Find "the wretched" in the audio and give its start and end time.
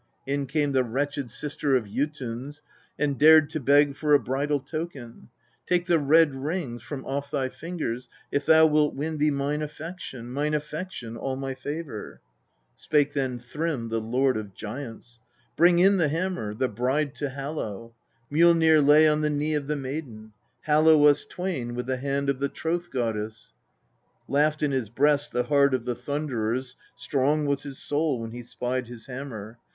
0.71-1.29